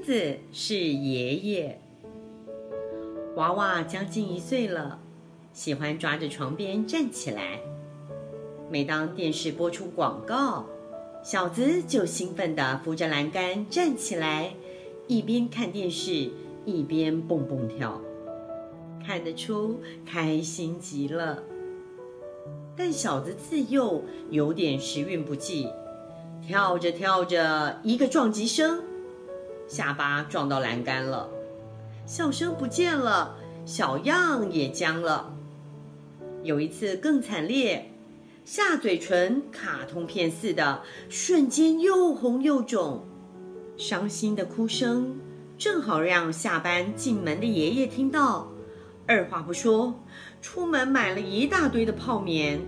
[0.00, 1.80] 子是爷爷。
[3.36, 4.98] 娃娃将近一岁了，
[5.52, 7.60] 喜欢抓着床边站起来。
[8.70, 10.66] 每当电视播出广告，
[11.22, 14.54] 小子就兴奋地扶着栏杆站起来，
[15.06, 16.30] 一边看电视
[16.64, 18.00] 一边蹦蹦跳，
[19.06, 21.42] 看得出开心极了。
[22.76, 25.68] 但小子自幼有点时运不济，
[26.40, 28.82] 跳着跳着，一个撞击声，
[29.70, 31.30] 下巴撞到栏杆了，
[32.04, 35.32] 笑声不见了，小样也僵了。
[36.42, 37.92] 有一次更惨烈，
[38.44, 43.06] 下嘴唇卡通片似的，瞬间又红又肿，
[43.76, 45.20] 伤心的哭声
[45.56, 48.50] 正好让下班进门的爷爷听到。
[49.06, 49.94] 二话不说，
[50.42, 52.60] 出门买了一大堆的泡棉，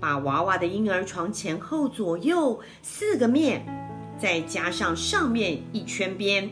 [0.00, 3.85] 把娃娃的婴儿床前后左右四个面，
[4.18, 6.50] 再加上上面一圈边，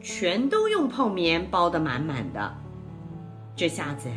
[0.00, 2.54] 全都用泡棉包得满满的。
[3.54, 4.08] 这下子，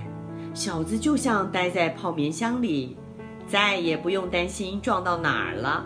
[0.53, 2.97] 小子就像待在泡棉箱里，
[3.47, 5.85] 再也不用担心撞到哪儿了。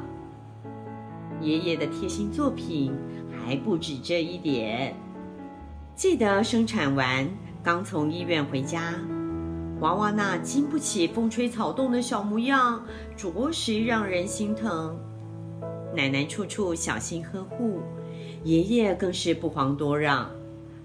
[1.42, 2.94] 爷爷的贴心作品
[3.32, 4.96] 还不止这一点，
[5.96, 7.28] 记得生产完。
[7.64, 8.94] 刚从医院回家，
[9.80, 12.84] 娃娃那经不起风吹草动的小模样，
[13.16, 14.98] 着实让人心疼。
[15.96, 17.82] 奶奶处处小心呵护，
[18.44, 20.30] 爷爷更是不遑多让，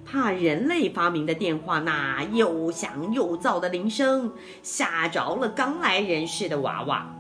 [0.05, 7.15] 怕人类发明的电话那又响又噪的铃声吓着了刚来人世的娃娃，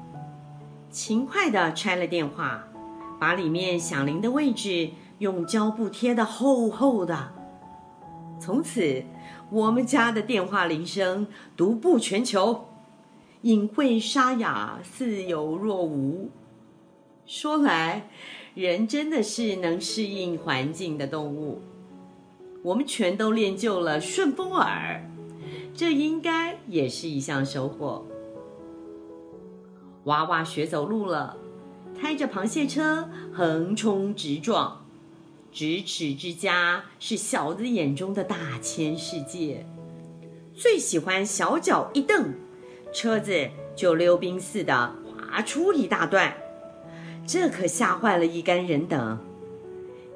[0.90, 2.64] 勤快地拆了电话，
[3.18, 7.32] 把里面响铃的位置用胶布贴得厚厚的。
[8.38, 9.02] 从此，
[9.50, 12.68] 我们家的电话铃声独步全球，
[13.42, 16.30] 隐晦沙哑，似有若无。
[17.28, 18.08] 说来，
[18.54, 21.60] 人真的是能适应环境的动物。
[22.62, 25.04] 我们全都练就了顺风耳，
[25.74, 28.06] 这应该也是一项收获。
[30.04, 31.36] 娃娃学走路了，
[32.00, 34.86] 开着螃蟹车横冲直撞。
[35.52, 39.66] 咫尺之家是小子眼中的大千世界，
[40.54, 42.32] 最喜欢小脚一蹬，
[42.90, 46.34] 车子就溜冰似的滑出一大段，
[47.28, 49.18] 这可吓坏了一干人等。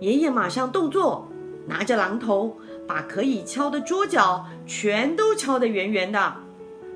[0.01, 1.29] 爷爷马上动作，
[1.67, 2.57] 拿着榔头
[2.89, 6.37] 把可以敲的桌角全都敲得圆圆的，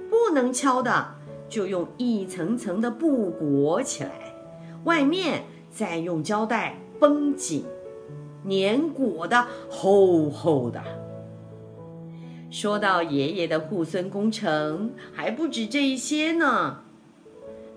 [0.09, 1.15] 不能敲的
[1.50, 4.34] 就用一层层的布裹起来，
[4.84, 7.66] 外面再用胶带绷紧。
[8.48, 10.83] 粘裹的厚厚的。
[12.50, 16.78] 说到爷爷的护孙工程，还不止这一些呢。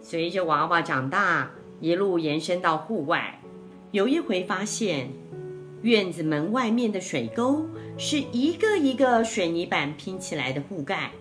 [0.01, 1.51] 随着娃娃长大，
[1.81, 3.39] 一路延伸到户外，
[3.91, 5.09] 有一回发现，
[5.81, 7.65] 院子门外面的水沟
[7.97, 11.11] 是一个一个水泥板拼起来的护盖，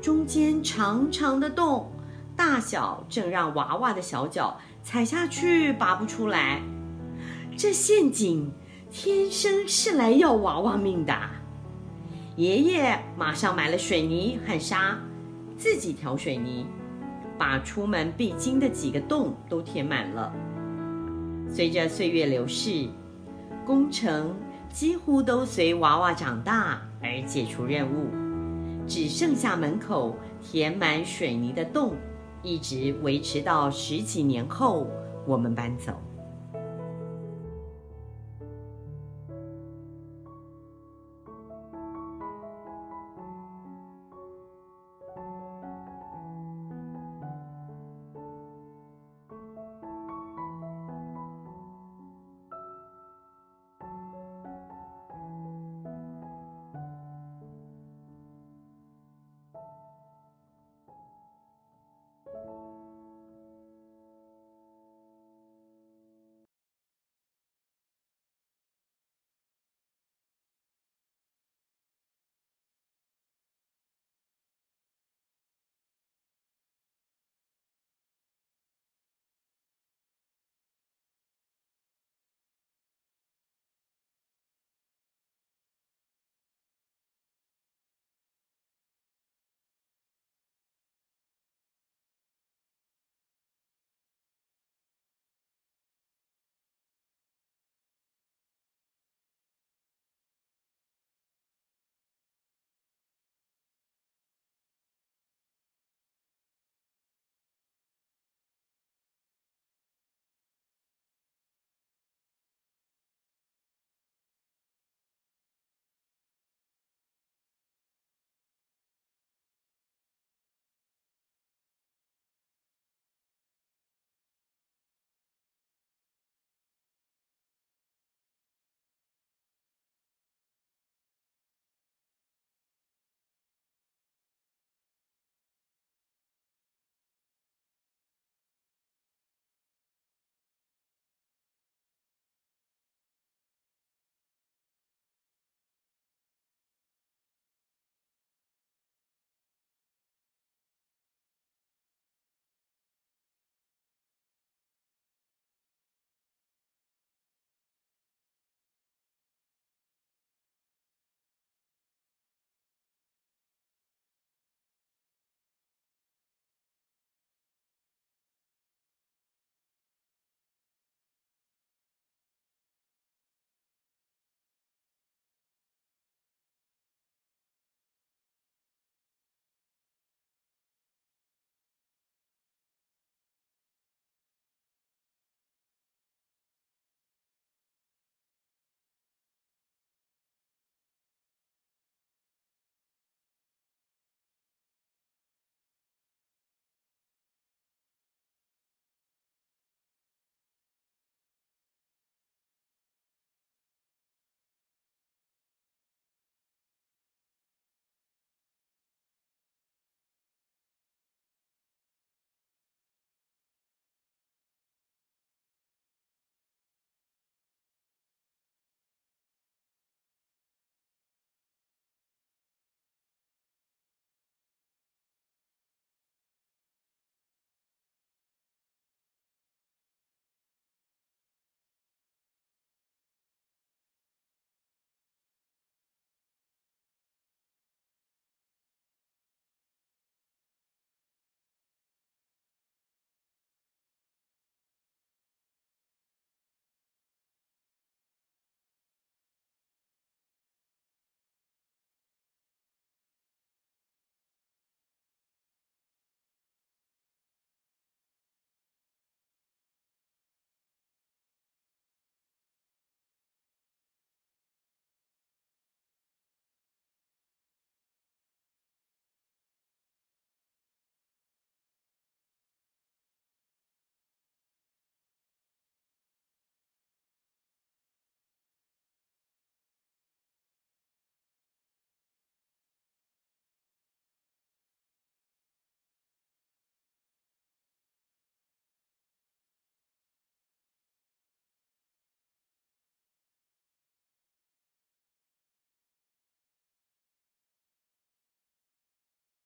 [0.00, 1.92] 中间长长的洞，
[2.34, 6.62] 大小正让娃娃的小脚踩下去拔不出来。
[7.56, 8.50] 这陷阱
[8.90, 11.14] 天生是来要娃娃命的。
[12.36, 14.98] 爷爷马上买了水泥和沙，
[15.56, 16.66] 自己调水泥，
[17.38, 20.32] 把出门必经的几个洞都填满了。
[21.48, 22.88] 随着岁月流逝，
[23.64, 24.34] 工程
[24.70, 28.08] 几乎都随娃娃长大而解除任务，
[28.86, 31.94] 只剩下门口填满水泥的洞，
[32.42, 34.88] 一直维持到十几年后
[35.26, 35.92] 我们搬走。